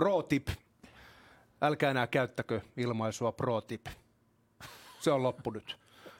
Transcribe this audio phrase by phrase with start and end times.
[0.00, 0.48] Pro tip.
[1.62, 3.86] Älkää enää käyttäkö ilmaisua pro tip.
[5.00, 5.78] Se on loppu nyt.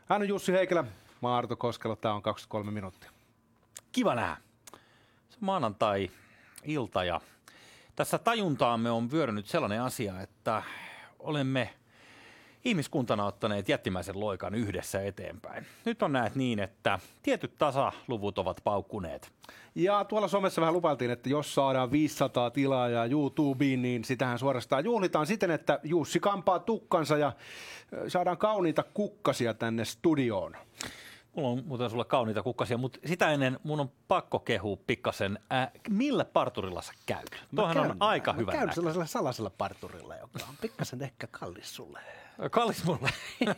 [0.09, 0.85] Hän on Jussi Heikelä,
[1.23, 3.11] mä Arto Koskelo, tää on 23 minuuttia.
[3.93, 4.37] Kiva nähdä.
[5.31, 7.21] Se on maanantai-ilta ja
[7.97, 10.63] tässä tajuntaamme on vyörynyt sellainen asia, että
[11.19, 11.75] olemme
[12.65, 15.67] ihmiskuntana ottaneet jättimäisen loikan yhdessä eteenpäin.
[15.85, 19.33] Nyt on näet niin, että tietyt tasaluvut ovat paukkuneet.
[19.75, 25.27] Ja tuolla somessa vähän lupailtiin, että jos saadaan 500 tilaajaa YouTubeen, niin sitähän suorastaan juhlitaan
[25.27, 27.33] siten, että Jussi kampaa tukkansa ja
[28.09, 30.57] saadaan kauniita kukkasia tänne studioon.
[31.37, 35.71] Mulla on muuten sulle kauniita kukkasia, mutta sitä ennen mun on pakko kehua pikkasen, äh,
[35.89, 37.45] millä parturilla sä käyt?
[37.57, 38.75] Tuohan on aika mä hyvä käyn näkö.
[38.75, 42.01] sellaisella salaisella parturilla, joka on pikkasen ehkä kallis sulle.
[42.51, 43.09] Kallis mulle.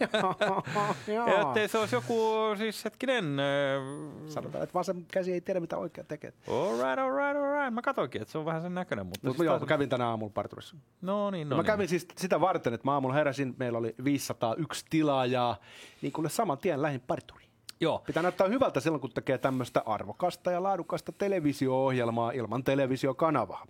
[1.07, 2.15] Ja ettei se olisi joku,
[2.59, 6.33] siis hetkinen, äh, Sanotaan, että vasen käsi ei tiedä, mitä oikea tekee.
[6.49, 7.75] all right, all right, all right.
[7.75, 9.27] Mä katsoinkin, että se on vähän sen näköinen, mutta...
[9.29, 10.77] Mutta siis joo, taas- mä kävin tänä aamulla parturissa.
[11.01, 11.67] No niin, no No mä niin.
[11.73, 15.57] kävin siis sitä varten, että mä aamulla heräsin, meillä oli 501 tilaajaa,
[16.03, 17.52] niin kuule saman tien lähin parturiin.
[17.83, 23.67] Joo, Pitää näyttää hyvältä silloin, kun tekee tämmöistä arvokasta ja laadukasta televisio-ohjelmaa ilman televisiokanavaa.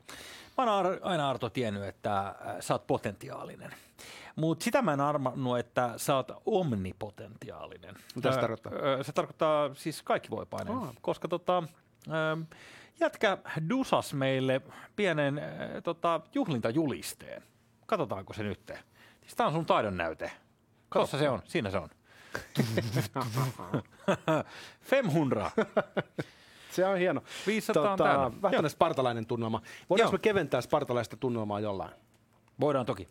[0.58, 3.70] Mä oon aina Arto tiennyt, että äh, sä oot potentiaalinen.
[4.36, 7.94] Mutta sitä mä en arvannut, että sä oot omnipotentiaalinen.
[8.14, 8.72] Mitä se tarkoittaa?
[9.02, 10.94] Se tarkoittaa siis kaikkivoipainen, Aa.
[11.00, 11.62] koska tota,
[13.00, 14.60] jätkä dusas meille
[14.96, 15.40] pienen
[15.82, 17.42] tota, juhlintajulisteen.
[17.86, 18.72] Katsotaanko se nyt.
[19.20, 20.32] Siis tää on sun taidon näyte.
[20.92, 21.88] Tuossa se on, siinä se on.
[24.90, 25.50] Femhundra.
[26.72, 27.22] Se on hieno.
[27.46, 28.18] 500 on täynnä.
[28.18, 29.62] vähän tämmöinen spartalainen tunnelma.
[29.90, 30.18] Voidaanko Joo.
[30.18, 31.92] me keventää spartalaista tunnelmaa jollain?
[32.60, 33.08] Voidaan toki.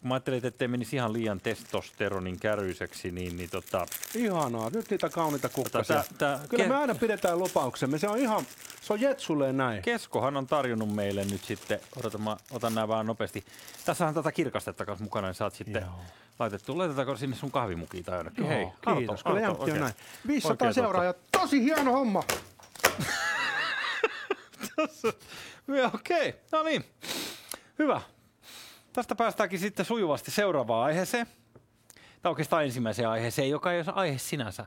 [0.00, 4.90] Kun mä ajattelin, että ei menisi ihan liian testosteronin käryiseksi, niin, niin tota, Ihanaa, nyt
[4.90, 5.96] niitä kauniita kukkasia.
[5.96, 8.44] tää- tää- Kyllä ke- me aina pidetään lupauksemme, se on ihan,
[8.80, 9.82] se on jetsulleen näin.
[9.82, 13.44] Keskohan on tarjonnut meille nyt sitten, odotan mä otan nämä vähän nopeasti.
[13.84, 16.00] Tässähän tätä kirkastetta kanssa mukana, niin saat sitten Joo.
[16.38, 16.78] laitettu.
[16.78, 18.44] Laitetaanko sinne sun kahvimukiin tai jonnekin?
[18.44, 19.24] Joo, Hei, kiitos.
[19.24, 19.94] Kyllä jämpti on näin.
[20.26, 22.22] 500 Oikein seuraajaa, tosi hieno homma.
[25.94, 26.84] Okei, no niin.
[27.78, 28.00] Hyvä.
[28.92, 31.26] Tästä päästäänkin sitten sujuvasti seuraavaan aiheeseen.
[32.22, 34.66] Tai oikeastaan ensimmäiseen aiheeseen, joka ei ole aihe sinänsä.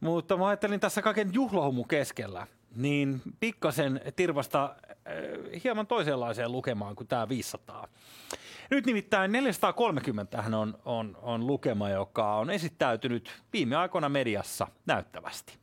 [0.00, 7.06] Mutta mä ajattelin tässä kaiken juhlahumu keskellä, niin pikkasen tirvasta äh, hieman toisenlaiseen lukemaan kuin
[7.06, 7.88] tämä 500.
[8.70, 15.58] Nyt nimittäin 430 hän on, on, on lukema, joka on esittäytynyt viime aikoina mediassa näyttävästi.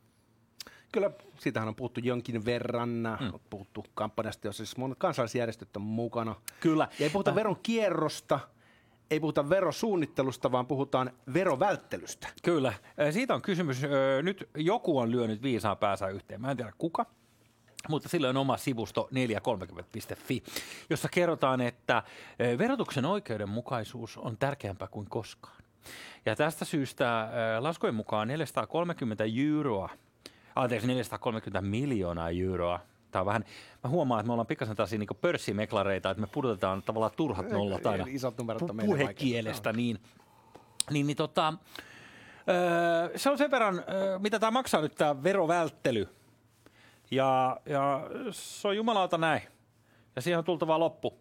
[0.92, 3.40] Kyllä, siitähän on puhuttu jonkin verran, mm.
[3.50, 6.34] puhuttu kampanjasta, jossa siis monet kansalaisjärjestöt on mukana.
[6.60, 6.88] Kyllä.
[6.98, 8.40] Ja ei puhuta Äh, veron kierrosta,
[9.10, 12.28] ei puhuta verosuunnittelusta, vaan puhutaan verovälttelystä.
[12.42, 12.72] Kyllä.
[13.00, 13.84] Ö, Siitä on kysymys.
[13.84, 16.40] Ö, Nyt joku on lyönyt viisaan päänsä yhteen.
[16.40, 17.06] Mä en tiedä kuka.
[17.88, 20.42] Mutta sillä on oma sivusto 430.fi,
[20.90, 22.02] jossa kerrotaan, että
[22.58, 25.62] verotuksen oikeudenmukaisuus on tärkeämpää kuin koskaan.
[26.26, 27.28] Ja tästä syystä
[27.60, 29.88] laskujen mukaan 430 euroa,
[30.62, 32.80] anteeksi 430 miljoonaa euroa,
[33.10, 33.44] Tämä on vähän,
[33.84, 37.86] mä huomaan, että me ollaan pikkasen taas niin pörssimeklareita, että me pudotetaan tavallaan turhat nollat
[37.86, 39.98] aina isot numerot pu- puhekielestä, niin,
[40.90, 41.54] niin, niin tota,
[42.48, 46.08] öö, se on sen verran, öö, mitä tämä maksaa nyt tämä verovälttely.
[47.10, 49.42] Ja, ja se on jumalauta näin.
[50.16, 51.18] Ja siihen on tultava loppu.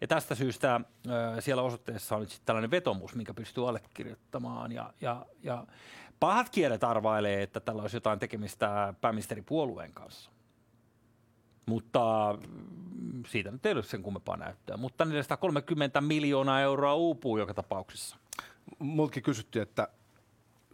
[0.00, 4.72] Ja tästä syystä ö, siellä osoitteessa on nyt sitten tällainen vetomus, minkä pystyy allekirjoittamaan.
[4.72, 5.66] Ja, ja, ja
[6.20, 10.30] pahat kielet arvailee, että tällä olisi jotain tekemistä pääministeripuolueen kanssa.
[11.66, 14.76] Mutta mm, siitä nyt ei ole sen kummempaa näyttöä.
[14.76, 18.16] Mutta 430 miljoonaa euroa uupuu joka tapauksessa.
[18.78, 19.88] Multakin kysyttiin, että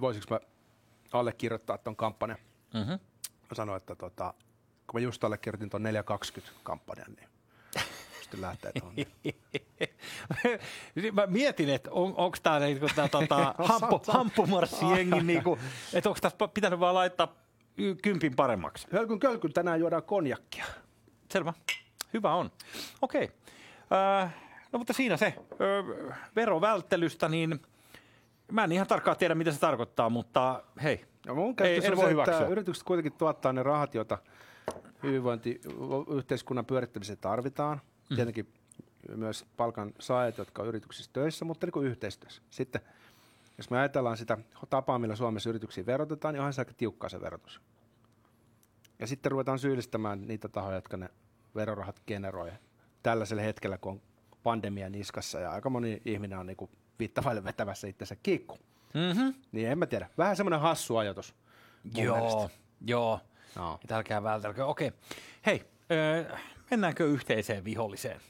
[0.01, 0.41] voisiko mä
[1.13, 2.39] allekirjoittaa tuon kampanjan.
[2.75, 2.99] Mm-hmm.
[3.23, 4.35] Mä sanoin, että tota,
[4.87, 7.30] kun mä just allekirjoitin tuon 420 kampanjan, niin
[8.31, 8.97] pystyn lähteä tuohon.
[11.17, 15.59] Mä mietin, että on, onko tämä niinku, tää, tota, hamppu, hamppumarssijengi, niinku,
[15.93, 17.35] että onko tässä pitänyt vaan laittaa
[18.03, 18.87] kympin paremmaksi.
[18.93, 20.65] Hölkyn kölkyn tänään juodaan konjakkia.
[21.33, 21.53] Selvä.
[22.15, 22.51] Hyvä on.
[23.03, 23.31] Okei.
[24.23, 24.35] Äh,
[24.73, 25.35] no mutta siinä se.
[25.61, 25.85] Ö,
[26.37, 27.63] verovälttelystä, niin
[28.53, 31.05] mä en ihan tarkkaan tiedä, mitä se tarkoittaa, mutta hei.
[31.27, 32.47] No mun Ei, en on voi se, että hyväksyä.
[32.47, 34.19] yritykset kuitenkin tuottaa ne rahat, joita
[35.03, 37.81] hyvinvointiyhteiskunnan pyörittämiseen tarvitaan.
[38.11, 38.17] Mm.
[38.17, 38.53] Tietenkin
[39.17, 42.43] myös palkan saajat, jotka on yrityksissä töissä, mutta niin kuin yhteistyössä.
[42.51, 42.81] Sitten
[43.59, 44.39] jos me ajatellaan sitä
[44.71, 47.61] tapaa, millä Suomessa yrityksiä verotetaan, niin onhan se aika tiukkaa se verotus.
[48.99, 51.09] Ja sitten ruvetaan syyllistämään niitä tahoja, jotka ne
[51.55, 52.51] verorahat generoi
[53.03, 54.01] tällaisella hetkellä, kun on
[54.43, 58.59] pandemia niskassa ja aika moni ihminen on niin viittavaille vetävässä itsensä kiikku.
[58.95, 59.35] Mm-hmm.
[59.53, 60.11] Niin en mä tiedä.
[60.19, 61.35] Vähän semmoinen hassu ajatus.
[61.95, 62.59] Joo, mielestä.
[62.87, 63.21] joo.
[63.57, 63.79] Joo.
[63.83, 64.67] Että älkää vältelkö.
[64.67, 64.93] Okei.
[65.47, 65.65] Hei,
[66.71, 68.21] mennäänkö yhteiseen viholliseen?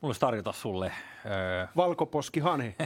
[0.00, 0.92] Mulla olisi tarjota sulle.
[1.26, 2.76] Öö, Valkoposki Hanhi.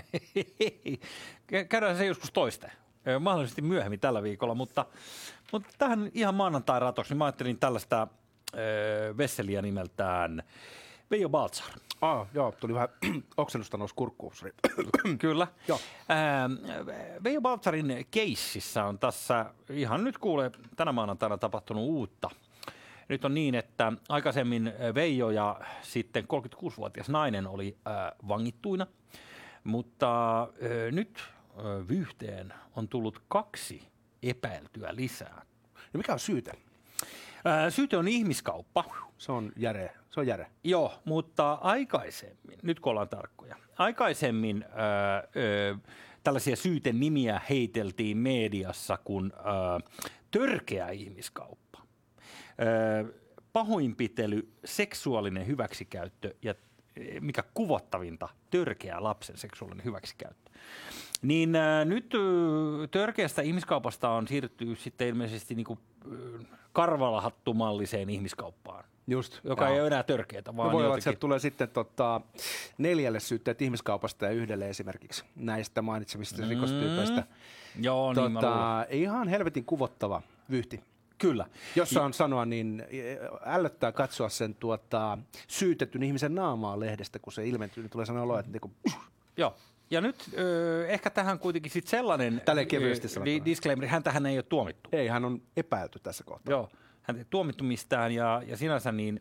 [1.68, 2.70] käydään se joskus toiste.
[3.06, 4.86] Öö, mahdollisesti myöhemmin tällä viikolla, mutta,
[5.52, 8.08] mutta tähän ihan maanantai ratoksi, niin mä ajattelin tällaista
[8.54, 10.42] öö, vesseliä nimeltään
[11.10, 11.70] Veijo Baltzar.
[12.00, 12.88] Ah, joo, tuli vähän
[13.36, 14.32] oksennusta nousi kurkkuun.
[15.18, 15.46] Kyllä.
[15.68, 15.80] Joo.
[16.10, 16.52] Ähm,
[17.24, 22.30] Veijo Baltzarin keississä on tässä ihan nyt kuule tänä maanantaina tapahtunut uutta.
[23.08, 27.94] Nyt on niin, että aikaisemmin Veijo ja sitten 36-vuotias nainen oli äh,
[28.28, 28.86] vangittuina,
[29.64, 30.48] mutta äh,
[30.90, 33.82] nyt äh, vyyhteen on tullut kaksi
[34.22, 35.42] epäiltyä lisää.
[35.92, 36.50] Ja mikä on syyte?
[36.50, 38.84] Äh, syyte on ihmiskauppa.
[39.18, 39.90] Se on järe.
[40.10, 40.46] Se on järe.
[40.64, 45.76] Joo, mutta aikaisemmin, nyt kun ollaan tarkkoja, aikaisemmin öö,
[46.24, 49.90] tällaisia syyten nimiä heiteltiin mediassa kuin öö,
[50.30, 51.67] törkeä ihmiskauppa,
[53.52, 56.54] pahoinpitely, seksuaalinen hyväksikäyttö ja
[57.20, 60.50] mikä kuvottavinta, törkeä lapsen seksuaalinen hyväksikäyttö.
[61.22, 62.20] Niin äh, nyt äh,
[62.90, 65.78] törkeästä ihmiskaupasta on siirrytty sitten ilmeisesti niinku,
[66.12, 68.84] äh, karvalahattumalliseen ihmiskauppaan.
[69.06, 69.40] Just.
[69.44, 69.74] Joka joo.
[69.74, 72.20] ei ole enää törkeätä, vaan No voi olla, että sieltä tulee sitten tota,
[72.78, 76.48] neljälle syytteet ihmiskaupasta ja yhdelle esimerkiksi näistä mainitsemista mm.
[76.48, 77.26] rikostyypeistä.
[77.80, 78.56] Joo, niin mä luulen.
[78.56, 80.80] Tota, ihan helvetin kuvottava vyhti.
[81.18, 81.46] Kyllä.
[81.76, 82.84] Jos saan sanoa, niin
[83.46, 85.18] ällöttää katsoa sen tuota,
[85.48, 88.70] syytetyn ihmisen naamaa lehdestä, kun se ilmentyy, niin tulee sanoa olo, että niinku,
[89.36, 89.54] Joo.
[89.90, 94.42] Ja nyt ö, ehkä tähän kuitenkin sit sellainen Tälleen kevyesti di- disclaimer, häntähän ei ole
[94.42, 94.90] tuomittu.
[94.92, 96.50] ei, hän on epäilty tässä kohtaa.
[96.50, 96.68] Joo,
[97.02, 99.20] hän ei tuomittu mistään ja, ja sinänsä niin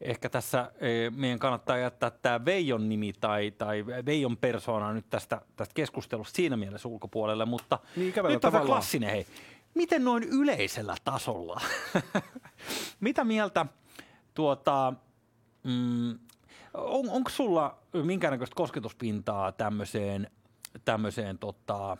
[0.00, 5.40] ehkä tässä ö, meidän kannattaa jättää tämä Veijon nimi tai, tai Veijon persoona nyt tästä,
[5.56, 9.26] tästä keskustelusta siinä mielessä ulkopuolelle, mutta Niin, nyt on klassinen hei.
[9.74, 11.60] Miten noin yleisellä tasolla?
[13.00, 13.66] Mitä mieltä
[14.34, 14.92] tuota,
[15.64, 16.18] mm,
[16.74, 20.30] on, onko sulla minkäännäköistä kosketuspintaa tämmöiseen,
[20.84, 21.96] tämmöiseen tota, ö,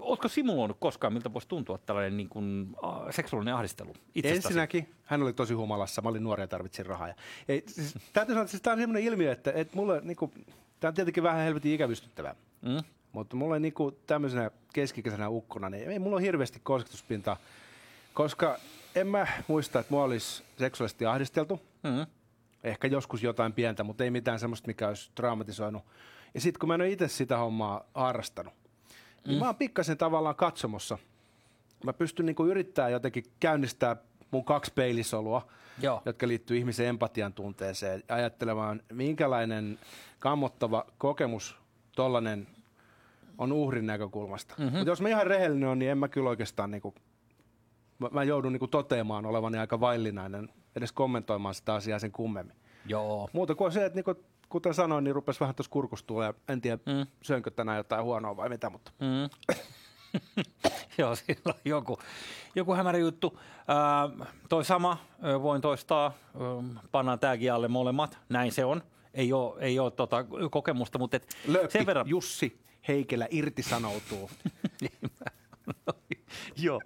[0.00, 4.46] ootko simuloinut koskaan, miltä voisi tuntua tällainen niin kuin, a, seksuaalinen ahdistelu itsestäsi?
[4.46, 7.08] Ensinnäkin hän oli tosi humalassa, mä olin nuori ja tarvitsin rahaa.
[7.08, 7.14] Ja,
[7.48, 10.32] ei, siis, täytyy sanoa, että siis tämä on sellainen ilmiö, että, että mulle, niinku,
[10.80, 12.34] tämä on tietenkin vähän helvetin ikävystyttävää.
[12.62, 12.82] Mm?
[13.12, 17.36] Mutta mulla on niinku tämmöisenä keskikäisenä ukkona, niin ei mulla ole hirveästi kosketuspintaa,
[18.14, 18.58] koska
[18.94, 21.60] en mä muista, että mua olisi seksuaalisesti ahdisteltu.
[21.82, 22.06] Mm.
[22.64, 25.82] Ehkä joskus jotain pientä, mutta ei mitään semmoista, mikä olisi traumatisoinut.
[26.34, 28.54] Ja sitten kun mä en ole itse sitä hommaa harrastanut,
[29.26, 30.98] niin mä oon pikkasen tavallaan katsomossa.
[31.84, 33.96] Mä pystyn niinku yrittää jotenkin käynnistää
[34.30, 35.48] mun kaksi peilisolua,
[35.82, 36.02] Joo.
[36.04, 39.78] jotka liittyy ihmisen empatian tunteeseen ja ajattelemaan, minkälainen
[40.18, 41.56] kammottava kokemus
[41.96, 42.46] tollanen
[43.40, 44.54] on uhrin näkökulmasta.
[44.58, 44.76] Mm-hmm.
[44.76, 46.94] Mutta jos mä ihan rehellinen on, niin en mä kyllä oikeastaan niinku,
[47.98, 52.56] mä, mä joudun niinku toteamaan olevani aika vaillinainen edes kommentoimaan sitä asiaa sen kummemmin.
[52.86, 53.28] Joo.
[53.32, 54.14] Muuta kuin se, että niinku,
[54.48, 57.06] kuten sanoin, niin rupesi vähän tuossa kurkustua ja en tiedä, mm.
[57.22, 59.30] söinkö tänään jotain huonoa vai mitä, mutta Mm.
[60.98, 61.98] Joo, siinä on joku,
[62.54, 63.38] joku hämärä juttu.
[63.68, 64.98] Ää, toi sama,
[65.42, 66.12] voin toistaa,
[66.92, 68.82] pannaan tämäkin alle molemmat, näin se on.
[69.14, 72.08] Ei ole, ei ole tota kokemusta, mutta et Lööppi sen verran...
[72.08, 74.30] Jussi Heikelä irtisanoutuu.
[76.56, 76.80] Joo,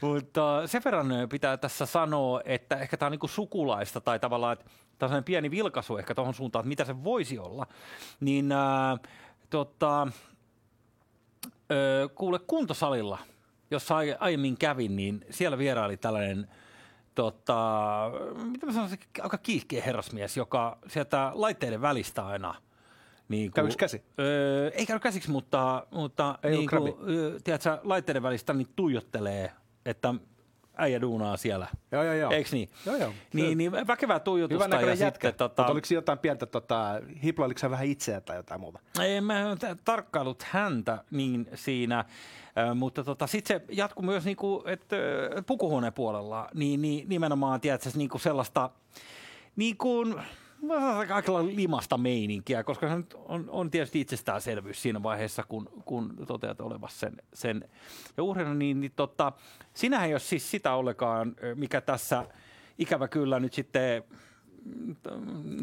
[0.00, 4.64] mutta sen verran pitää tässä sanoa, että ehkä tämä on niinku sukulaista tai tavallaan, että
[4.98, 7.66] tämä on pieni vilkaisu ehkä tuohon suuntaan, että mitä se voisi olla.
[8.20, 8.96] Niin ää,
[9.50, 10.08] tota,
[11.72, 13.18] ö, kuule kuntosalilla,
[13.70, 16.48] jossa ai- aiemmin kävin, niin siellä vieraili tällainen
[17.14, 18.10] tota,
[18.50, 22.54] mitä mä sanoisin, aika kiihkeä herrasmies, joka sieltä laitteiden välistä aina
[23.30, 24.02] niin Kävyks käsi?
[24.18, 26.94] Öö, ei käy käsiksi, mutta, mutta Ei niin kuin,
[27.44, 29.52] tiedätkö, laitteiden välistä niin tuijottelee,
[29.86, 30.14] että
[30.76, 31.66] äijä duunaa siellä.
[31.92, 32.30] Joo, joo, joo.
[32.30, 32.70] Eiks niin?
[32.86, 33.12] Joo, joo.
[33.32, 34.64] Niin, niin väkevää tuijotusta.
[34.64, 35.28] Hyvän näköinen ja jätkä.
[35.28, 35.62] sitten, Tota...
[35.62, 38.78] Mutta oliko jotain pientä, tota, hiplailiko vähän itseä tai jotain muuta?
[39.00, 42.04] ei mä en tarkkailut häntä niin siinä,
[42.70, 47.60] ö, mutta tota, sitten se jatkuu myös niinku, että ö, pukuhuoneen puolella, niin, niin nimenomaan
[47.60, 48.70] tiedätkö, niinku sellaista
[49.56, 50.14] niin kuin,
[51.14, 56.98] aika limasta meininkiä, koska se on, on tietysti itsestäänselvyys siinä vaiheessa, kun, kun toteat olevassa
[56.98, 57.68] sen, sen.
[58.16, 59.32] Ja uhrina, niin, niin tota,
[59.74, 62.26] sinähän ei ole siis sitä ollenkaan, mikä tässä
[62.78, 64.02] ikävä kyllä nyt sitten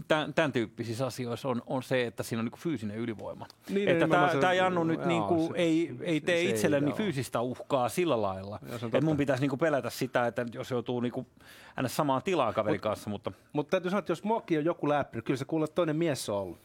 [0.08, 3.48] tämän, tämän tyyppisissä asioissa on, on se, että siinä on niin fyysinen ylivoima.
[3.70, 6.90] Niin, että tämä, se- tämä Jannu nyt niin kuin se- ei, ei tee se itselleni
[6.90, 6.98] joo.
[6.98, 8.60] fyysistä uhkaa sillä lailla.
[8.80, 11.28] Se Että mun pitäisi niin kuin pelätä sitä, että jos joutuu niin kuin
[11.76, 15.18] aina samaan tilaan kaverin kanssa, mutta Mutta täytyy sanoa, että jos muakin on joku läppi,
[15.18, 16.60] niin kyllä se kuulee, toinen mies on ollut.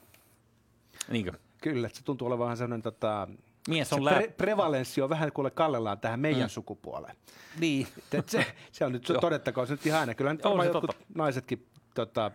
[1.09, 1.33] niinkö?
[1.63, 3.29] Kyllä, että se tuntuu olevan vähän sellainen, tota,
[3.69, 4.29] Mies se on pre- läpi.
[4.29, 6.49] prevalenssi on vähän kuule kallellaan tähän meidän mm.
[6.49, 7.17] sukupuoleen.
[7.61, 7.87] Niin.
[8.13, 10.15] Et se, se on nyt, todettakoon se nyt ihan aina.
[10.15, 11.05] Kyllä nyt On varmaan se jotkut totta.
[11.15, 12.31] naisetkin tota,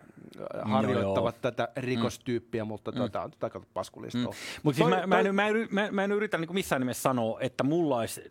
[0.62, 1.42] harjoittavat joo.
[1.42, 2.68] tätä rikostyyppiä, mm.
[2.68, 4.18] mutta tota, on tätä paskulista.
[4.18, 4.24] Mm.
[4.62, 7.40] Mutta siis mä, mä, en, mä, en, mä, mä en yritä niin missään nimessä sanoa,
[7.40, 8.22] että mulla olisi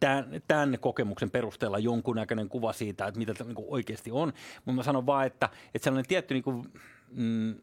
[0.00, 4.32] tämän, tämän kokemuksen perusteella jonkunnäköinen kuva siitä, että mitä tämä niin oikeasti on.
[4.64, 6.72] Mutta mä sanon vaan, että, että sellainen tietty niin kuin,
[7.10, 7.54] mm,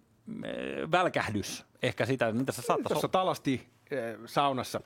[0.92, 4.82] välkähdys ehkä sitä, että mitä sä saattaisi Tuossa talasti äh, saunassa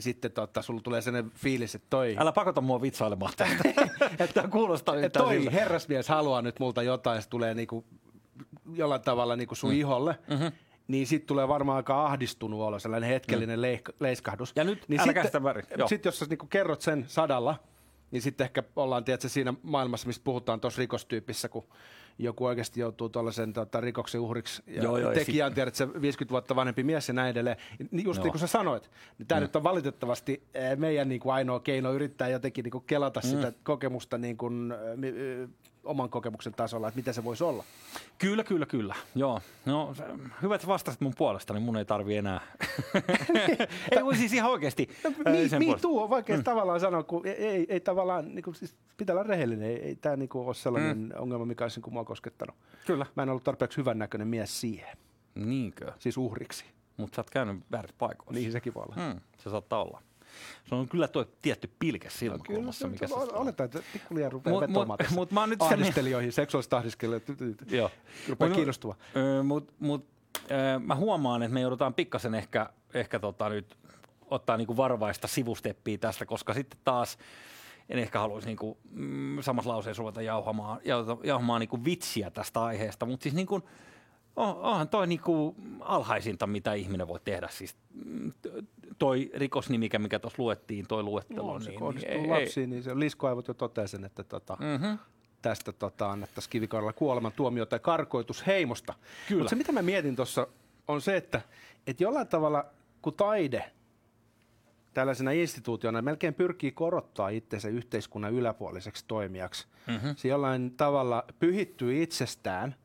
[0.00, 2.16] sitten tota, sulla tulee sellainen fiilis, että toi...
[2.18, 3.68] Älä pakota mua vitsailemaan tästä,
[4.24, 5.50] että kuulostaa että toi siltä.
[5.50, 7.84] herrasmies haluaa nyt multa jotain, se tulee niinku,
[8.74, 9.76] jollain tavalla niinku sun mm.
[9.76, 10.18] iholle.
[10.30, 10.52] Mm-hmm
[10.88, 13.62] niin sitten tulee varmaan aika ahdistunut olla sellainen hetkellinen mm.
[13.62, 14.52] leik- leiskahdus.
[14.56, 17.56] Ja nyt niin älä sitten, Sitten jos sä niinku kerrot sen sadalla,
[18.10, 21.64] niin sitten ehkä ollaan tiedätkö, siinä maailmassa, mistä puhutaan tuossa rikostyypissä, kun
[22.18, 26.56] joku oikeasti joutuu tuollaisen tota, rikoksen uhriksi ja joo, joo, tekijä on tiedät, 50 vuotta
[26.56, 27.56] vanhempi mies ja näin edelleen.
[27.90, 28.24] Niin just joo.
[28.24, 29.42] niin kuin sä sanoit, niin tämä mm.
[29.42, 33.28] nyt on valitettavasti eh, meidän niin kuin ainoa keino yrittää jotenkin niin kuin kelata mm.
[33.28, 35.48] sitä kokemusta niin kuin, eh,
[35.88, 37.64] oman kokemuksen tasolla, että mitä se voisi olla.
[38.18, 38.94] Kyllä, kyllä, kyllä.
[39.14, 39.40] Joo.
[39.66, 39.94] No,
[40.42, 42.40] hyvä, että vastasit mun puolesta, niin mun ei tarvi enää.
[43.96, 44.88] ei voi siis ihan oikeasti.
[45.04, 45.10] No,
[45.58, 46.44] mi, mi tuu on vaikea mm.
[46.44, 49.70] tavallaan sanoa, kun ei, ei, ei tavallaan, niin kuin, siis pitää olla rehellinen.
[49.70, 51.10] Ei, ei tämä niin kuin, ole sellainen mm.
[51.18, 52.56] ongelma, mikä olisi niin mua koskettanut.
[52.86, 53.06] Kyllä.
[53.14, 54.98] Mä en ollut tarpeeksi hyvän näköinen mies siihen.
[55.34, 55.92] Niinkö?
[55.98, 56.64] Siis uhriksi.
[56.96, 58.32] Mutta sä oot käynyt väärin paikoissa.
[58.32, 59.12] Niin sekin voi olla.
[59.12, 60.02] Mm, se saattaa olla.
[60.68, 63.34] Se on kyllä tuo tietty pilke silmäkulmassa, no, mikä se on.
[63.34, 67.56] Oletaan, että pikkulijan rupeaa mut, vetomaan mut, mut, mä nyt ahdistelijoihin, seksuaalista ahdiskelijoihin.
[67.70, 67.90] Joo.
[68.28, 68.96] Rupeaa kiinnostua.
[69.44, 70.06] Mutta mut,
[70.84, 73.76] mä huomaan, että me joudutaan pikkasen ehkä, ehkä tota nyt
[74.30, 77.18] ottaa niinku varovaista sivusteppiä tästä, koska sitten taas
[77.88, 80.80] en ehkä haluaisi niinku, mm, samassa lauseessa ruveta jauhamaan,
[81.24, 83.62] jauhamaan niinku vitsiä tästä aiheesta, mutta siis niinku,
[84.38, 87.48] on, onhan toi niinku alhaisinta, mitä ihminen voi tehdä.
[87.50, 88.32] Siis mm,
[88.98, 91.52] toi rikosnimikä, mikä tuossa luettiin, toi luettelo.
[91.52, 94.98] No, se niin, kohdistuu niin, lapsiin, ei, niin se liskoaivot jo totesi että tota, mm-hmm.
[95.42, 98.94] tästä tota, annettaisiin kivikaudella kuoleman tuomio tai karkoitus heimosta.
[99.30, 100.46] Mutta se, mitä mä mietin tuossa,
[100.88, 101.40] on se, että,
[101.86, 102.64] että jollain tavalla,
[103.02, 103.70] kun taide
[104.94, 109.66] tällaisena instituutiona melkein pyrkii korottaa itsensä yhteiskunnan yläpuoliseksi toimijaksi.
[109.86, 110.14] Mm-hmm.
[110.16, 112.74] Se jollain tavalla pyhittyy itsestään–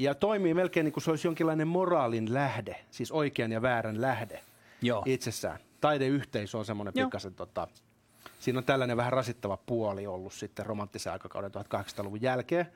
[0.00, 4.40] ja toimii melkein niin kuin se olisi jonkinlainen moraalin lähde, siis oikean ja väärän lähde
[4.82, 5.02] Joo.
[5.06, 5.58] itsessään.
[5.80, 7.68] Taideyhteisö on semmoinen pikkasen, tota,
[8.38, 12.66] siinä on tällainen vähän rasittava puoli ollut sitten romanttisen aikakauden 1800-luvun jälkeen.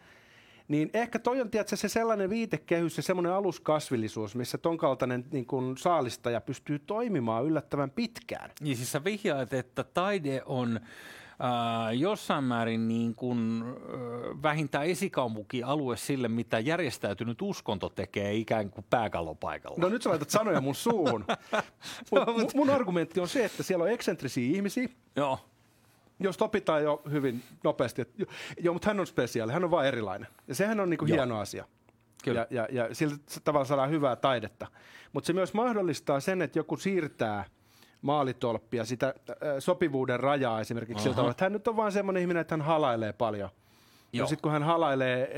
[0.68, 5.46] Niin ehkä toi on tiedätkö, se sellainen viitekehys ja semmoinen aluskasvillisuus, missä ton kaltainen niin
[5.46, 8.50] kun saalistaja pystyy toimimaan yllättävän pitkään.
[8.60, 10.80] Niin siis sä vihjaat, että taide on
[11.40, 18.86] äh, jossain määrin niin kuin, äh, vähintään esikaupunkialue sille, mitä järjestäytynyt uskonto tekee ikään kuin
[18.90, 19.76] pääkallopaikalla.
[19.78, 21.24] No nyt sä laitat sanoja mun suuhun.
[22.10, 24.88] Mut, mun argumentti on se, että siellä on eksentrisiä ihmisiä.
[25.16, 25.38] Joo.
[26.20, 28.24] Jos opitaan jo hyvin nopeasti, että
[28.60, 30.28] joo, mutta hän on spesiaali, hän on vain erilainen.
[30.48, 31.64] Ja sehän on niinku hieno asia.
[32.24, 32.46] Kyllä.
[32.50, 34.66] Ja, ja, ja sillä tavalla saadaan hyvää taidetta.
[35.12, 37.44] Mutta se myös mahdollistaa sen, että joku siirtää–
[38.04, 39.14] maalitolppia, sitä
[39.58, 43.12] sopivuuden rajaa esimerkiksi sillä tavalla, että hän nyt on vain semmoinen ihminen, että hän halailee
[43.12, 43.50] paljon.
[44.12, 44.24] Joo.
[44.24, 45.28] Ja sitten kun hän halailee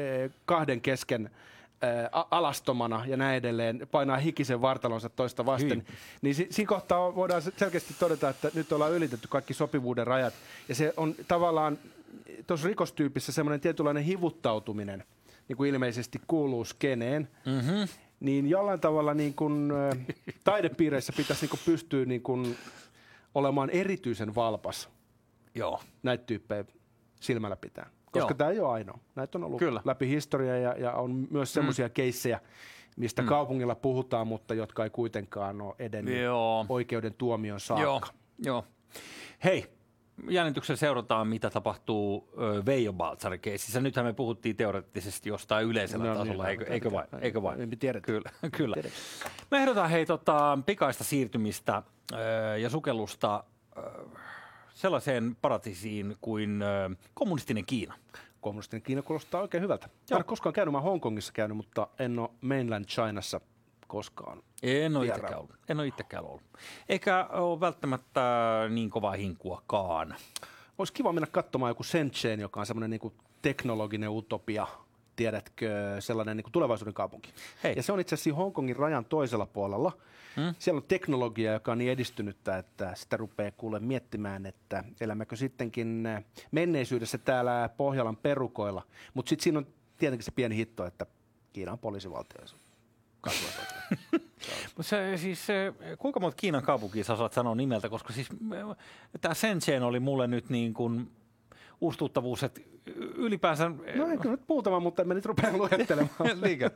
[0.44, 1.30] kahden kesken
[2.30, 5.96] alastomana ja näin edelleen, painaa hikisen vartalonsa toista vasten, Hyi.
[6.22, 10.34] niin si- siinä kohtaa voidaan selkeästi todeta, että nyt ollaan ylitetty kaikki sopivuuden rajat.
[10.68, 11.78] Ja se on tavallaan
[12.46, 15.04] tuossa rikostyypissä semmoinen tietynlainen hivuttautuminen,
[15.48, 17.28] niin kuin ilmeisesti kuuluu skeneen.
[17.46, 17.88] Mm-hmm
[18.20, 19.72] niin jollain tavalla niin kuin,
[20.44, 22.56] taidepiireissä pitäisi niin kuin pystyä niin kuin
[23.34, 24.88] olemaan erityisen valpas
[25.54, 25.80] Joo.
[26.02, 26.64] näitä tyyppejä
[27.20, 27.90] silmällä pitää.
[28.04, 28.36] Koska Joo.
[28.36, 28.98] tämä ei ole ainoa.
[29.14, 29.80] Näitä on ollut Kyllä.
[29.84, 31.92] läpi historiaa ja, ja on myös semmoisia mm.
[31.92, 32.40] keissejä,
[32.96, 33.28] mistä mm.
[33.28, 36.66] kaupungilla puhutaan, mutta jotka ei kuitenkaan ole edennyt Joo.
[36.68, 37.84] oikeuden tuomion saakka.
[37.84, 38.00] Joo.
[38.44, 38.64] Joo.
[39.44, 39.75] Hei,
[40.28, 42.28] jännityksellä seurataan, mitä tapahtuu
[42.66, 43.40] Veijo Baltsarin.
[43.80, 47.06] Nythän me puhuttiin teoreettisesti jostain yleisellä no, tasolla, niin, eikö, eikö vain?
[47.20, 47.68] Eikö vain?
[47.68, 48.02] Me tiedät.
[48.02, 48.30] Kyllä.
[48.56, 48.76] kyllä.
[49.50, 51.82] Me ehdotan hei tota, pikaista siirtymistä
[52.12, 52.16] ö,
[52.58, 53.44] ja sukellusta
[53.76, 53.80] ö,
[54.74, 57.94] sellaiseen paratiisiin kuin ö, kommunistinen Kiina.
[58.40, 59.86] Kommunistinen Kiina kuulostaa oikein hyvältä.
[59.86, 60.00] Joo.
[60.10, 63.40] En ole koskaan käynyt, mä Hongkongissa käynyt, mutta en ole mainland Chinassa
[63.86, 65.56] koskaan en ole itsekään ollut.
[65.68, 66.42] En ole itsekään ollut.
[66.88, 68.20] Eikä ole välttämättä
[68.68, 70.14] niin kovaa hinkuakaan.
[70.78, 73.12] Olisi kiva mennä katsomaan joku Shenzhen, joka on semmoinen niin
[73.42, 74.66] teknologinen utopia,
[75.16, 77.32] tiedätkö, sellainen niin kuin tulevaisuuden kaupunki.
[77.62, 77.72] Hei.
[77.76, 79.92] Ja se on itse asiassa Hongkongin rajan toisella puolella.
[80.36, 80.54] Hmm?
[80.58, 86.08] Siellä on teknologia, joka on niin edistynyttä, että sitä rupeaa kuule miettimään, että elämmekö sittenkin
[86.50, 88.82] menneisyydessä täällä Pohjolan perukoilla.
[89.14, 89.66] Mutta sitten siinä on
[89.96, 91.06] tietenkin se pieni hitto, että
[91.52, 92.40] Kiina on poliisivaltio
[94.80, 95.46] se, siis,
[95.98, 98.28] kuinka monta Kiinan kaupunkia sä saat sanoa nimeltä, koska siis
[99.20, 101.10] tämä Shenzhen oli mulle nyt niin kuin
[101.80, 102.60] uustuuttavuus, että
[103.16, 103.68] ylipäänsä...
[103.68, 106.40] No ei kyllä nyt muutama, mutta en mä nyt rupea luettelemaan.
[106.42, 106.70] Liikä.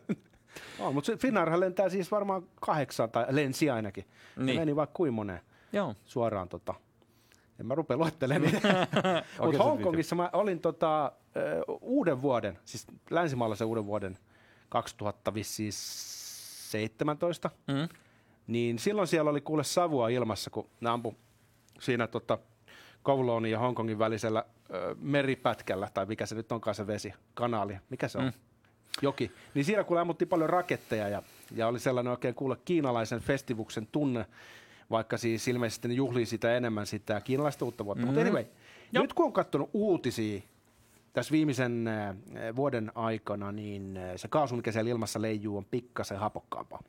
[0.78, 4.04] oh, mutta Finnairhan lentää siis varmaan kahdeksan, tai lensi ainakin.
[4.36, 4.46] Niin.
[4.46, 4.60] Niin.
[4.60, 5.40] meni vaikka kuin moneen
[5.72, 5.94] Joo.
[6.04, 6.74] suoraan tota.
[7.60, 8.52] En mä rupea luettelemaan.
[9.44, 14.18] Mutta Hongkongissa mä olin tota, ö, uuden vuoden, siis länsimaalaisen uuden vuoden
[16.78, 17.88] 2017, Mm.
[18.46, 21.14] niin silloin siellä oli kuule savua ilmassa, kun ne ampu
[21.80, 22.38] siinä tota,
[23.02, 28.08] Kowloonin ja Hongkongin välisellä ö, meripätkällä, tai mikä se nyt onkaan se vesi, kanaali, mikä
[28.08, 28.24] se on?
[28.24, 28.32] Mm.
[29.02, 29.30] Joki.
[29.54, 31.22] Niin siinä kuule ammuttiin paljon raketteja ja,
[31.54, 34.26] ja oli sellainen oikein kuule kiinalaisen festivuksen tunne,
[34.90, 38.02] vaikka siis ilmeisesti ne juhlii sitä enemmän sitä kiinalaista uutta vuotta.
[38.02, 38.06] Mm.
[38.06, 38.44] Mutta anyway,
[38.92, 39.02] Joo.
[39.02, 40.40] nyt kun on katsonut uutisia
[41.12, 42.16] tässä viimeisen äh,
[42.56, 46.82] vuoden aikana, niin äh, se kaasu, mikä siellä ilmassa leijuu, on pikkasen hapokkaampaa.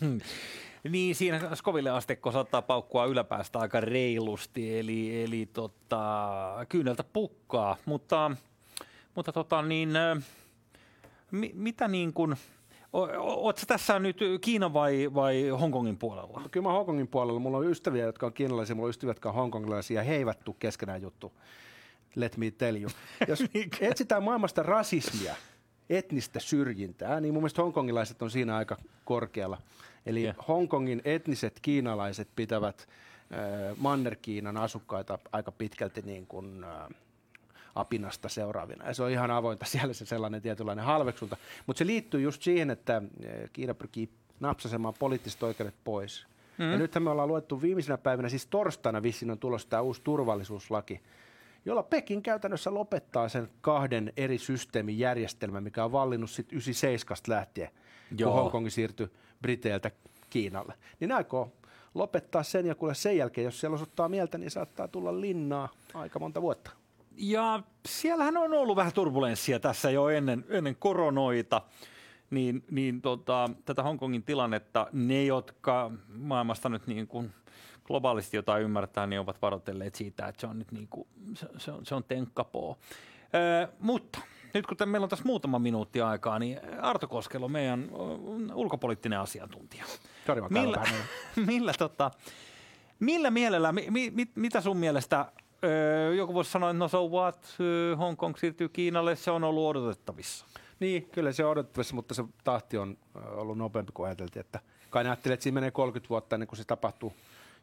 [0.88, 8.30] Niin, siinä Skoville asteikko saattaa paukkua yläpäästä aika reilusti, eli, eli tota, kyyneltä pukkaa, mutta,
[9.14, 10.20] mutta tota, niin, ö,
[11.30, 12.36] mi, mitä niin kuin,
[12.92, 16.42] ootko tässä nyt Kiinan vai, vai Hongkongin puolella?
[16.50, 19.34] Kyllä mä Hongkongin puolella, mulla on ystäviä, jotka on kiinalaisia, mulla on ystäviä, jotka on
[19.34, 21.32] hongkongilaisia, ja he eivät tuu keskenään juttu.
[22.14, 22.90] Let me tell you.
[23.28, 23.44] Jos
[23.80, 25.34] etsitään maailmasta rasismia,
[25.90, 29.58] etnistä syrjintää, niin mun mielestä hongkongilaiset on siinä aika korkealla.
[30.06, 30.36] Eli yeah.
[30.48, 32.88] Hongkongin etniset kiinalaiset pitävät
[33.32, 36.88] äh, Manner-Kiinan asukkaita aika pitkälti niin kuin, äh,
[37.74, 38.86] apinasta seuraavina.
[38.86, 41.36] Ja se on ihan avointa siellä se sellainen tietynlainen halveksunta.
[41.66, 43.02] Mutta se liittyy just siihen, että
[43.52, 44.08] Kiina pyrkii
[44.40, 46.26] napsasemaan poliittiset oikeudet pois.
[46.58, 46.64] Mm.
[46.64, 46.72] Mm.
[46.72, 51.00] Ja nythän me ollaan luettu viimeisenä päivinä, siis torstaina vissiin on tulossa tämä uusi turvallisuuslaki,
[51.64, 57.70] jolla Pekin käytännössä lopettaa sen kahden eri systeemin järjestelmän, mikä on vallinnut sitten 97 lähtien,
[58.18, 58.30] Joo.
[58.30, 59.10] kun Hongkongi siirtyi
[59.42, 59.90] Briteiltä
[60.30, 60.74] Kiinalle.
[61.00, 61.52] Niin aikoo
[61.94, 66.18] lopettaa sen ja kuule sen jälkeen, jos siellä osoittaa mieltä, niin saattaa tulla linnaa aika
[66.18, 66.70] monta vuotta.
[67.16, 71.62] Ja siellähän on ollut vähän turbulenssia tässä jo ennen, ennen koronoita,
[72.30, 77.32] niin, niin tota, tätä Hongkongin tilannetta, ne jotka maailmasta nyt niin kuin
[77.90, 81.72] globaalisti jotain ymmärtää, niin ovat varoitelleet siitä, että se on nyt niin kuin, se, se
[81.72, 82.78] on, se on tenkkapoo.
[83.34, 84.18] Öö, mutta
[84.54, 87.90] nyt kun meillä on tässä muutama minuutti aikaa, niin Arto Koskelo, meidän
[88.54, 89.84] ulkopoliittinen asiantuntija.
[90.26, 90.82] Sori, mä Millä,
[91.46, 92.10] millä, tota,
[93.00, 95.32] millä mielellä, mi, mi, mit- mitä sun mielestä,
[95.64, 99.68] öö, joku voisi sanoa, että no so what, öö, Hongkong siirtyy Kiinalle, se on ollut
[99.68, 100.46] odotettavissa.
[100.80, 104.40] Niin, kyllä se on odotettavissa, mutta se tahti on ollut nopeampi kuin ajateltiin.
[104.40, 107.12] Että kai ne ajattelee, että siinä menee 30 vuotta ennen kuin se tapahtuu,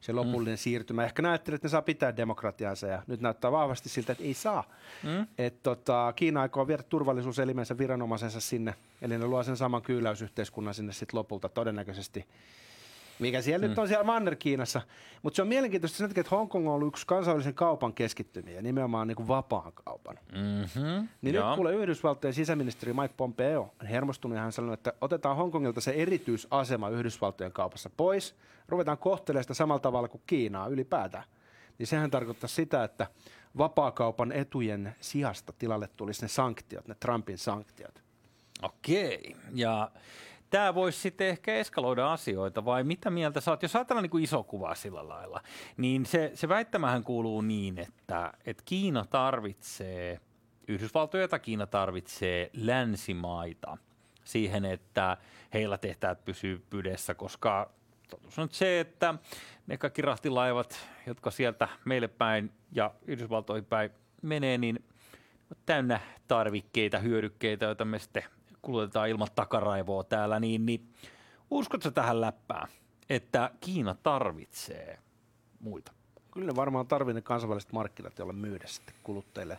[0.01, 0.57] se lopullinen mm.
[0.57, 1.05] siirtymä.
[1.05, 4.33] Ehkä ne ajattelee, että ne saa pitää demokratiansa ja nyt näyttää vahvasti siltä, että ei
[4.33, 4.63] saa.
[5.03, 5.27] Mm?
[5.37, 10.93] Et tota, Kiina aikoo viedä turvallisuuselimensä viranomaisensa sinne, eli ne luo sen saman kyyläysyhteiskunnan sinne
[10.93, 12.25] sitten lopulta todennäköisesti.
[13.19, 13.69] Mikä siellä mm.
[13.69, 14.81] nyt on siellä Manner-Kiinassa.
[15.23, 19.07] Mutta se on mielenkiintoista sen takia, että Hongkong on ollut yksi kansainvälisen kaupan keskittymiä, nimenomaan
[19.07, 20.19] niin kuin vapaan kaupan.
[20.31, 21.07] Mm-hmm.
[21.21, 25.81] Niin nyt kuule Yhdysvaltojen sisäministeri Mike Pompeo on hermostunut ja hän sanoi, että otetaan Hongkongilta
[25.81, 28.35] se erityisasema Yhdysvaltojen kaupassa pois,
[28.67, 31.23] ruvetaan kohtelemaan sitä samalla tavalla kuin Kiinaa ylipäätään.
[31.77, 33.07] Niin sehän tarkoittaa sitä, että
[33.57, 38.01] vapaakaupan etujen sijasta tilalle tulisi ne sanktiot, ne Trumpin sanktiot.
[38.61, 39.91] Okei, ja
[40.49, 43.63] tämä voisi sitten ehkä eskaloida asioita, vai mitä mieltä sä oot?
[43.63, 45.41] Jos ajatellaan niin kuin iso kuvaa sillä lailla,
[45.77, 50.19] niin se, se väittämähän kuuluu niin, että, että Kiina tarvitsee
[50.67, 53.77] Yhdysvaltoja tai Kiina tarvitsee länsimaita
[54.23, 55.17] siihen, että
[55.53, 57.71] heillä tehtävät pysyy pydessä, koska
[58.09, 59.15] totuus on se, että
[59.67, 63.89] ne kaikki rahtilaivat, jotka sieltä meille päin ja Yhdysvaltoihin päin
[64.21, 64.85] menee, niin
[65.65, 68.23] täynnä tarvikkeita, hyödykkeitä, joita me sitten
[68.61, 70.89] kulutetaan ilman takaraivoa täällä, niin, niin
[71.51, 72.67] uskotko tähän läppään,
[73.09, 74.99] että Kiina tarvitsee
[75.59, 75.91] muita?
[76.31, 79.57] Kyllä ne varmaan tarvitsee ne kansainväliset markkinat, joilla myydä sitten kuluttajille.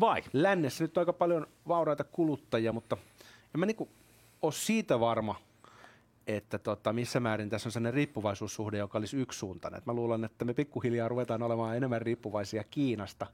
[0.00, 0.22] Vai?
[0.32, 2.96] Lännessä nyt on aika paljon vauraita kuluttajia, mutta
[3.54, 3.88] en mä niinku
[4.42, 5.36] ole siitä varma,
[6.26, 9.78] että tota, missä määrin tässä on sellainen riippuvaisuussuhde, joka olisi yksisuuntainen.
[9.78, 13.26] Et mä luulen, että me pikkuhiljaa ruvetaan olemaan enemmän riippuvaisia Kiinasta.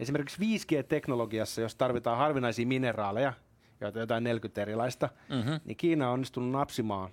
[0.00, 3.32] Esimerkiksi 5G-teknologiassa, jos tarvitaan harvinaisia mineraaleja,
[3.80, 5.60] joita jotain 40 erilaista, Mm-hmm.
[5.64, 7.10] niin Kiina on onnistunut napsimaan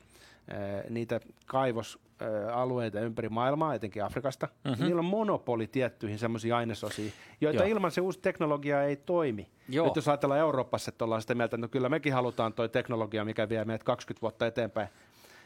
[0.47, 4.47] eh, niitä kaivosalueita ympäri maailmaa, etenkin Afrikasta.
[4.47, 4.69] Mhm.
[4.69, 4.86] Mm-hmm.
[4.86, 7.71] Niillä on monopoli tiettyihin semmoisiin ainesosiin, joita Joo.
[7.71, 9.47] Ilman se uusi teknologia ei toimi.
[9.69, 9.86] Joo.
[9.86, 13.25] Nyt jos ajatellaan Euroopassa, että ollaan sitä mieltä, että no kyllä mekin halutaan toi teknologia,
[13.25, 14.88] mikä vie meidät 20 vuotta eteenpäin.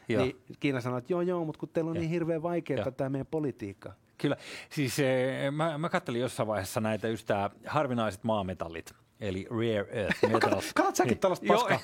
[0.08, 0.22] Joo.
[0.24, 2.00] Niin Kiina sanoo, että joo joo, mutta kun teillä on Joo.
[2.00, 3.92] niin hirveän vaikeaa tämä meidän politiikka.
[4.18, 4.36] Kyllä.
[4.70, 10.28] Siis eh, mä, mä kattelin jossain vaiheessa näitä just tää harvinaiset maametallit, eli rare earth
[10.28, 10.72] metals.
[10.74, 11.20] Katsot säkin Niin.
[11.20, 11.80] tällaista paskaa?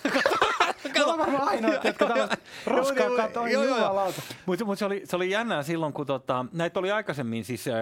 [0.95, 4.23] Me ollaan varmaan ainoat, jotka tällaista roskaa katoo, jumalauta.
[4.47, 7.75] Mutta mut se, oli, se oli jännää silloin, kun tota, näitä oli aikaisemmin siis äh,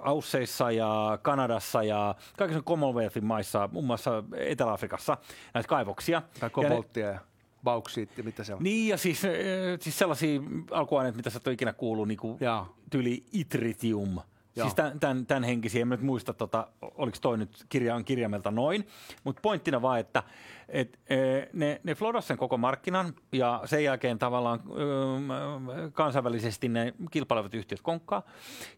[0.00, 5.16] Ausseissa ja Kanadassa ja kaikissa Commonwealthin maissa, muun muassa Etelä-Afrikassa,
[5.54, 6.22] näitä kaivoksia.
[6.40, 7.20] Tai kobolttia ja, ja
[7.64, 8.62] bauksiitti, mitä se on.
[8.62, 9.30] Niin, ja siis, äh,
[9.80, 12.38] siis sellaisia alkuaineita, mitä sä et ole ikinä kuullut, niin kuin
[12.90, 14.20] tyyli itritium–
[14.56, 14.64] Joo.
[14.64, 18.50] Siis tämän, tämän, tämän henkisiä, en nyt muista, tota, oliko toi nyt kirja, on kirjaimelta
[18.50, 18.86] noin,
[19.24, 20.22] mutta pointtina vaan, että
[20.68, 21.16] et, e,
[21.52, 24.62] ne, ne Flodossen koko markkinan ja sen jälkeen tavallaan
[25.92, 28.22] kansainvälisesti ne kilpailevat yhtiöt konkkaa.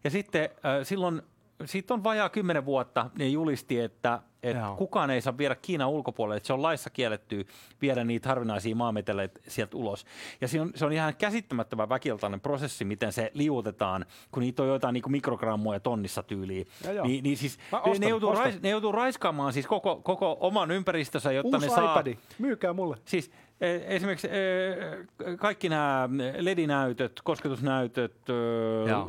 [0.03, 0.49] Ja sitten
[0.83, 1.21] silloin
[1.65, 6.37] siitä on vajaa kymmenen vuotta, ne julisti, että, että kukaan ei saa viedä Kiinan ulkopuolelle,
[6.37, 7.47] että se on laissa kielletty
[7.81, 10.05] viedä niitä harvinaisia maameteleitä sieltä ulos.
[10.41, 14.69] Ja se on, se on ihan käsittämättömän väkiltainen prosessi, miten se liuutetaan, kun niitä on
[14.69, 16.67] jotain niin kuin mikrogrammoja tonnissa tyyliin.
[17.03, 21.31] Ni, niin siis ostan, ne, joutuu rais, ne joutuu raiskaamaan siis koko, koko oman ympäristönsä,
[21.31, 21.91] jotta Uusi ne saa...
[21.91, 22.97] iPadi, myykää mulle.
[23.05, 28.13] Siis esimerkiksi e, kaikki nämä ledinäytöt, kosketusnäytöt,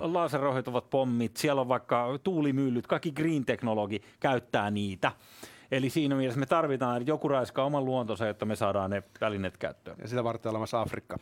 [0.00, 5.12] laserohjautuvat pommit, siellä on vaikka tuulimyllyt, kaikki green teknologi käyttää niitä.
[5.70, 9.56] Eli siinä mielessä me tarvitaan, että joku raiskaa oman luontonsa, jotta me saadaan ne välineet
[9.56, 9.96] käyttöön.
[10.02, 11.16] Ja sitä varten olemassa Afrikka.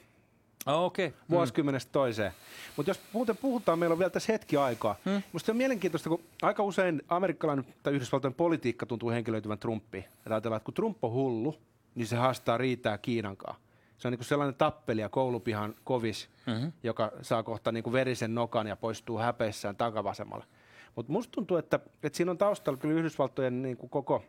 [0.67, 1.11] Oh, okay.
[1.31, 1.93] Vuosikymmenestä mm.
[1.93, 2.33] toiseen.
[2.77, 4.97] Mutta jos muuten puhutaan, meillä on vielä tässä hetki aikaa.
[5.05, 5.23] Hmm.
[5.33, 10.05] Musta on mielenkiintoista, kun aika usein amerikkalainen tai Yhdysvaltojen politiikka tuntuu henkilöityvän Trumpiin.
[10.05, 11.57] Ja ajatellaan, että kun Trump on hullu,
[11.99, 13.57] niin se haastaa riitää Kiinankaan.
[13.99, 16.73] Se on niin sellainen tappelija koulupihan kovis, mm-hmm.
[16.83, 20.45] joka saa kohta niin verisen nokan ja poistuu häpeissään takavasemmalle.
[20.97, 24.25] Mutta musta tuntuu, että, että siinä on taustalla kyllä Yhdysvaltojen niin kuin koko,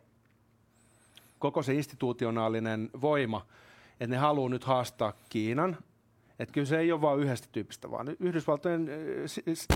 [1.39, 3.45] koko se institutionaalinen voima,
[3.91, 5.77] että ne haluaa nyt haastaa Kiinan.
[6.39, 8.89] Että kyllä se ei ole vain yhdestä tyypistä, vaan Yhdysvaltojen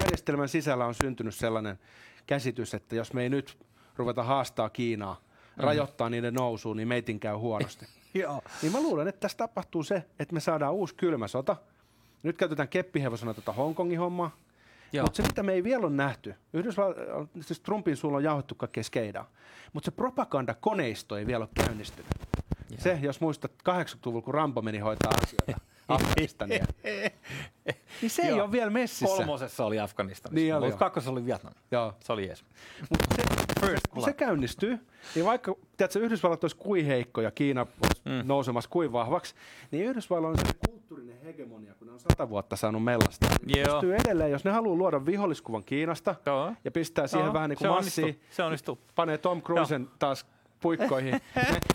[0.01, 1.79] järjestelmän sisällä on syntynyt sellainen
[2.27, 3.57] käsitys, että jos me ei nyt
[3.95, 5.21] ruveta haastaa Kiinaa–
[5.55, 5.63] mm.
[5.63, 7.85] rajoittaa niiden nousuun, niin meitin käy huonosti.
[8.13, 8.41] Joo.
[8.61, 11.55] Niin mä luulen, että tässä tapahtuu se, että me saadaan uusi kylmä sota.
[12.23, 14.31] Nyt käytetään keppihevosena tuota Hongkongin hommaa.
[15.01, 18.83] Mutta se, mitä me ei vielä ole nähty, Yhdysval- siis Trumpin suulla on jauhettu kaikkea
[18.83, 19.29] skeidaa,
[19.73, 22.11] mutta se propagandakoneisto ei vielä ole käynnistynyt.
[22.69, 22.79] Joo.
[22.81, 26.65] Se, jos muistat 80-luvulla, kun Rambo meni hoitaa asioita Afganistania,
[28.01, 29.15] niin se ei ole vielä messissä.
[29.15, 31.53] Kolmosessa oli Afganistanissa, niin oli kakkosessa oli Vietnam.
[31.71, 31.93] Joo.
[31.99, 32.45] Se oli jees.
[32.89, 34.79] Mutta se, First kun se käynnistyy,
[35.15, 38.27] niin vaikka tiedätkö, Yhdysvallat olisi kuin heikko ja Kiina olisi mm.
[38.27, 39.35] nousemassa kuin vahvaksi,
[39.71, 43.27] niin Yhdysvalloilla on se kulttuurinen hegemonia, kun ne on sata vuotta saanut mellasta.
[43.45, 46.53] Niin pystyy edelleen, jos ne haluaa luoda viholliskuvan Kiinasta Joo.
[46.63, 47.33] ja pistää siihen Joo.
[47.33, 48.79] vähän niin kuin massia, se onnistuu.
[48.95, 49.91] panee Tom Cruisen Joo.
[49.99, 50.25] taas
[50.63, 51.13] puikkoihin,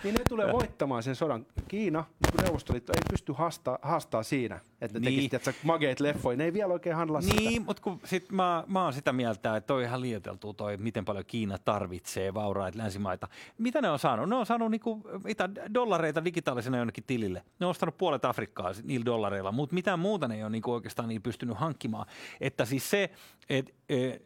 [0.05, 1.47] niin ne tulee voittamaan sen sodan.
[1.69, 5.31] Kiina, niin Neuvostoliitto, ei pysty haastaa, haastaa siinä, että ne niin.
[5.31, 6.37] tekisivät mageet leffoja.
[6.37, 7.65] Ne ei vielä oikein handla Niin, sitä.
[7.67, 11.25] mutta kun sit mä, mä oon sitä mieltä, että toi ihan liioteltu toi, miten paljon
[11.27, 13.29] Kiina tarvitsee vauraita länsimaita.
[13.59, 14.29] Mitä ne on saanut?
[14.29, 17.43] Ne on saanut niinku, mitä dollareita digitaalisena jonnekin tilille.
[17.61, 21.09] Ne on ostanut puolet Afrikkaa niillä dollareilla, mutta mitään muuta ne ei ole niinku oikeastaan
[21.09, 22.07] niin pystynyt hankkimaan.
[22.41, 23.11] Että siis se,
[23.49, 24.23] että et,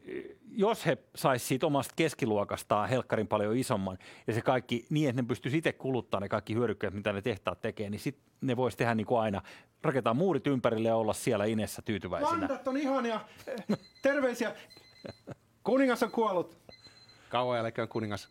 [0.57, 5.29] jos he saisivat siitä omasta keskiluokastaan helkkarin paljon isomman ja se kaikki niin, että ne
[5.29, 8.95] pystyisi itse kuluttamaan ne kaikki hyödykkeet, mitä ne tehtaat tekee, niin sitten ne voisi tehdä
[8.95, 9.43] niin kuin aina,
[9.83, 12.41] rakentaa muurit ympärille ja olla siellä inessä tyytyväisinä.
[12.41, 13.21] Landat on ihania.
[14.03, 14.55] Terveisiä.
[15.65, 16.57] Kuningas on kuollut.
[17.29, 18.29] Kauan jälkeen kuningas